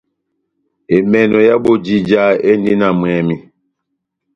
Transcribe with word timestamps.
Emènò 0.95 1.39
ya 1.47 1.55
bojija 1.63 2.23
endi 2.49 2.73
na 2.79 2.87
mwɛmi. 2.99 3.35